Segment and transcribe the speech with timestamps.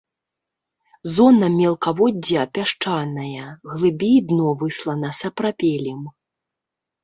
[1.17, 6.01] Зона мелкаводдзя пясчаная, глыбей дно выслана сапрапелем.